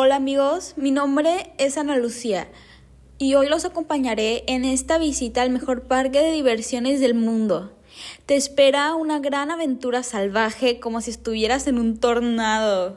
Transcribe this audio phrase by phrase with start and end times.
[0.00, 2.46] Hola amigos, mi nombre es Ana Lucía
[3.18, 7.76] y hoy los acompañaré en esta visita al mejor parque de diversiones del mundo.
[8.24, 12.96] Te espera una gran aventura salvaje como si estuvieras en un tornado.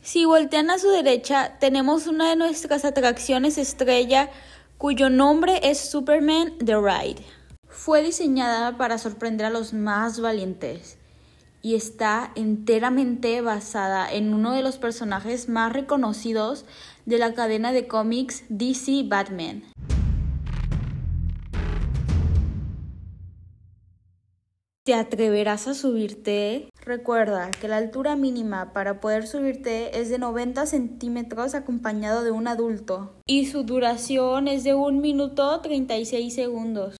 [0.00, 4.30] Si voltean a su derecha, tenemos una de nuestras atracciones estrella
[4.78, 7.22] cuyo nombre es Superman The Ride.
[7.68, 10.96] Fue diseñada para sorprender a los más valientes
[11.62, 16.64] y está enteramente basada en uno de los personajes más reconocidos
[17.06, 19.62] de la cadena de cómics DC Batman.
[24.90, 26.70] ¿Te atreverás a subirte?
[26.84, 32.48] Recuerda que la altura mínima para poder subirte es de 90 centímetros acompañado de un
[32.48, 36.99] adulto y su duración es de 1 minuto 36 segundos.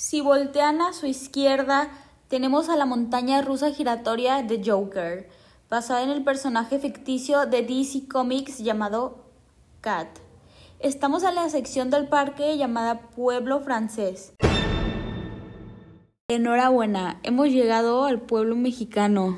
[0.00, 1.90] Si voltean a su izquierda,
[2.28, 5.28] tenemos a la montaña rusa giratoria de Joker,
[5.68, 9.24] basada en el personaje ficticio de DC Comics llamado
[9.80, 10.06] Cat.
[10.78, 14.34] Estamos en la sección del parque llamada Pueblo Francés.
[16.28, 19.36] Enhorabuena, hemos llegado al pueblo mexicano.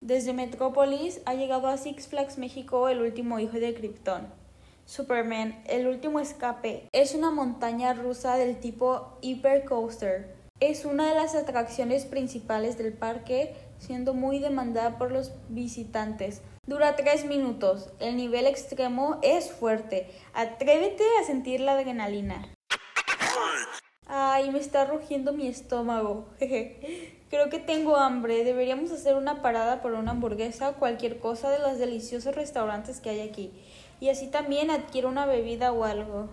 [0.00, 4.45] Desde Metrópolis ha llegado a Six Flags México el último hijo de Krypton.
[4.86, 10.36] Superman, el último escape, es una montaña rusa del tipo Hyper Coaster.
[10.60, 16.40] Es una de las atracciones principales del parque, siendo muy demandada por los visitantes.
[16.68, 17.90] Dura tres minutos.
[17.98, 20.08] El nivel extremo es fuerte.
[20.32, 22.48] Atrévete a sentir la adrenalina.
[24.08, 26.26] Ay, me está rugiendo mi estómago.
[26.38, 28.44] Creo que tengo hambre.
[28.44, 33.10] Deberíamos hacer una parada por una hamburguesa o cualquier cosa de los deliciosos restaurantes que
[33.10, 33.52] hay aquí
[33.98, 36.28] y así también adquiero una bebida o algo.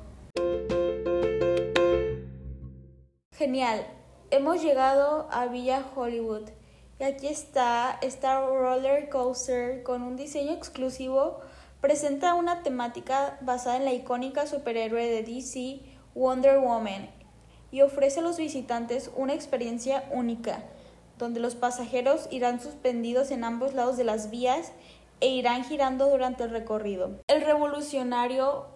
[3.35, 3.87] Genial,
[4.29, 6.49] hemos llegado a Villa Hollywood
[6.99, 11.39] y aquí está esta roller coaster con un diseño exclusivo.
[11.81, 15.81] Presenta una temática basada en la icónica superhéroe de DC
[16.13, 17.22] Wonder Woman
[17.73, 20.63] y ofrece a los visitantes una experiencia única,
[21.17, 24.71] donde los pasajeros irán suspendidos en ambos lados de las vías
[25.21, 27.19] e irán girando durante el recorrido.
[27.27, 28.67] El revolucionario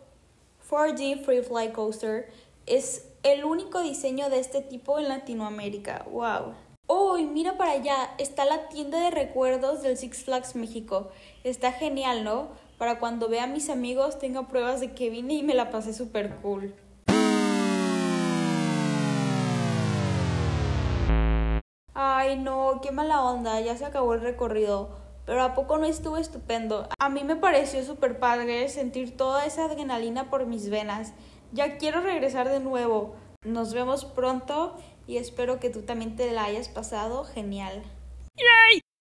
[0.67, 2.27] 4D Free Fly Coaster
[2.65, 6.07] es el único diseño de este tipo en Latinoamérica.
[6.11, 6.55] ¡Wow!
[6.87, 8.15] ¡Oh, mira para allá!
[8.17, 11.09] Está la tienda de recuerdos del Six Flags México.
[11.43, 12.47] Está genial, ¿no?
[12.79, 15.93] Para cuando vea a mis amigos tenga pruebas de que vine y me la pasé
[15.93, 16.73] súper cool.
[21.99, 26.15] Ay, no, qué mala onda, ya se acabó el recorrido pero ¿a poco no estuvo
[26.15, 26.87] estupendo?
[26.99, 31.13] A mí me pareció súper padre sentir toda esa adrenalina por mis venas.
[31.51, 33.13] Ya quiero regresar de nuevo.
[33.43, 37.83] Nos vemos pronto y espero que tú también te la hayas pasado genial.
[38.37, 38.86] ¡Yay!